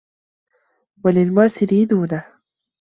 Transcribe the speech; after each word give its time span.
وَلِلْمُعْسِرِ 1.05 1.83
دُونَهُ 1.89 2.25